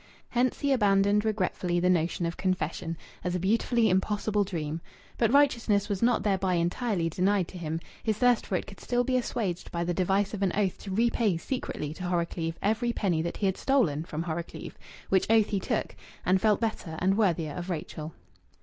[0.29, 4.81] Hence he abandoned regretfully the notion of confession, as a beautifully impossible dream.
[5.15, 9.03] But righteousness was not thereby entirely denied to him; his thirst for it could still
[9.03, 13.21] be assuaged by the device of an oath to repay secretly to Horrocleave every penny
[13.21, 14.75] that he had stolen from Horrocleave,
[15.09, 15.95] which oath he took
[16.25, 18.15] and felt better and worthier of Rachel.